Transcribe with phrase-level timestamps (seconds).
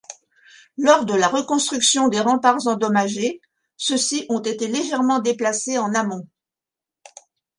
[0.79, 3.39] Lors de la reconstruction des remparts endommagés,
[3.77, 6.27] ceux-ci ont été légèrement déplacés en amont.